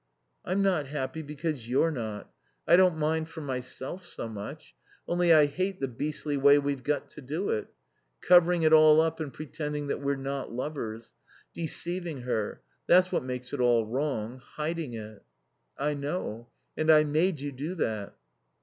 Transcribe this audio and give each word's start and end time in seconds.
"I'm 0.43 0.63
not 0.63 0.87
happy 0.87 1.21
because 1.21 1.69
you're 1.69 1.91
not. 1.91 2.33
I 2.67 2.75
don't 2.75 2.97
mind 2.97 3.29
for 3.29 3.41
myself 3.41 4.03
so 4.07 4.27
much. 4.27 4.73
Only 5.07 5.31
I 5.31 5.45
hate 5.45 5.79
the 5.79 5.87
beastly 5.87 6.37
way 6.37 6.57
we've 6.57 6.81
got 6.81 7.11
to 7.11 7.21
do 7.21 7.51
it. 7.51 7.67
Covering 8.19 8.63
it 8.63 8.73
all 8.73 8.99
up 8.99 9.19
and 9.19 9.31
pretending 9.31 9.85
that 9.89 10.01
we're 10.01 10.15
not 10.15 10.51
lovers. 10.51 11.13
Deceiving 11.53 12.21
her. 12.21 12.61
That's 12.87 13.11
what 13.11 13.23
makes 13.23 13.53
it 13.53 13.59
all 13.61 13.85
wrong. 13.85 14.41
Hiding 14.55 14.93
it." 14.93 15.23
"I 15.77 15.93
know. 15.93 16.49
And 16.75 16.89
I 16.89 17.03
made 17.03 17.39
you 17.39 17.51
do 17.51 17.75
that." 17.75 18.15